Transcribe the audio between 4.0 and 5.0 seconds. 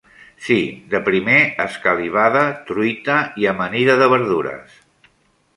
de verdures.